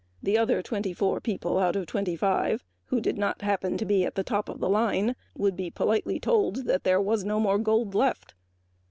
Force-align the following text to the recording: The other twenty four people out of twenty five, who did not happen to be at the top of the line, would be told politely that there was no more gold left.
The 0.23 0.35
other 0.35 0.63
twenty 0.63 0.93
four 0.93 1.21
people 1.21 1.59
out 1.59 1.75
of 1.75 1.85
twenty 1.85 2.15
five, 2.15 2.63
who 2.85 2.99
did 2.99 3.19
not 3.19 3.43
happen 3.43 3.77
to 3.77 3.85
be 3.85 4.03
at 4.03 4.15
the 4.15 4.23
top 4.23 4.49
of 4.49 4.59
the 4.59 4.67
line, 4.67 5.15
would 5.37 5.55
be 5.55 5.69
told 5.69 5.75
politely 5.75 6.19
that 6.63 6.83
there 6.83 6.99
was 6.99 7.23
no 7.23 7.39
more 7.39 7.59
gold 7.59 7.93
left. 7.93 8.33